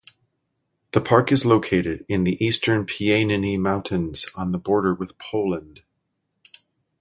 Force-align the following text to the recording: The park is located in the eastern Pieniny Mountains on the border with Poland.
The 0.93 1.01
park 1.01 1.31
is 1.31 1.45
located 1.45 2.07
in 2.09 2.23
the 2.23 2.43
eastern 2.43 2.87
Pieniny 2.87 3.55
Mountains 3.59 4.25
on 4.33 4.51
the 4.51 4.57
border 4.57 4.95
with 4.95 5.15
Poland. 5.19 5.83